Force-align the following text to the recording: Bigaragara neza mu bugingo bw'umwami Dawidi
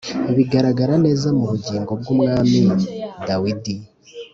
Bigaragara 0.35 0.93
neza 1.05 1.27
mu 1.37 1.43
bugingo 1.51 1.91
bw'umwami 1.99 2.59
Dawidi 3.27 3.75